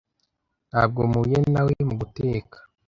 Ntabwo 0.69 0.99
mpuye 1.09 1.37
na 1.53 1.61
we 1.65 1.73
mu 1.87 1.93
guteka. 2.01 2.57